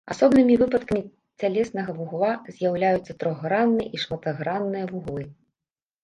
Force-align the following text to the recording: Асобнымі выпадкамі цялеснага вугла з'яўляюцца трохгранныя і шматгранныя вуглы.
Асобнымі 0.13 0.53
выпадкамі 0.59 1.01
цялеснага 1.41 1.91
вугла 1.97 2.29
з'яўляюцца 2.55 3.11
трохгранныя 3.23 3.87
і 3.97 4.01
шматгранныя 4.05 4.85
вуглы. 4.93 5.23